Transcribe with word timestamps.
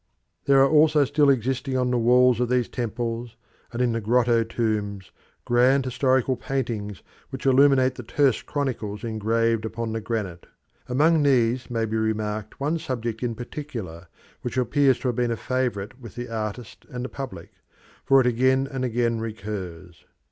There 0.45 0.59
are 0.63 0.67
also 0.67 1.05
still 1.05 1.29
existing 1.29 1.77
on 1.77 1.91
the 1.91 1.97
walls 1.99 2.39
of 2.39 2.49
the 2.49 2.63
temples, 2.63 3.35
and 3.71 3.83
in 3.83 3.91
the 3.91 4.01
grotto 4.01 4.43
tombs, 4.43 5.11
grand 5.45 5.85
historical 5.85 6.35
paintings 6.35 7.03
which 7.29 7.45
illuminate 7.45 7.93
the 7.93 8.01
terse 8.01 8.41
chronicles 8.41 9.03
engraved 9.03 9.63
upon 9.63 9.93
the 9.93 10.01
granite. 10.01 10.47
Among 10.89 11.21
these 11.21 11.69
may 11.69 11.85
be 11.85 11.97
remarked 11.97 12.59
one 12.59 12.79
subject 12.79 13.21
in 13.21 13.35
particular 13.35 14.07
which 14.41 14.57
appears 14.57 14.97
to 15.01 15.09
have 15.09 15.17
been 15.17 15.29
a 15.29 15.37
favourite 15.37 15.99
with 16.01 16.15
the 16.15 16.29
artist 16.29 16.87
and 16.89 17.05
the 17.05 17.07
public, 17.07 17.51
for 18.03 18.19
it 18.19 18.25
again 18.25 18.67
and 18.71 18.83
again 18.83 19.19
recurs. 19.21 20.05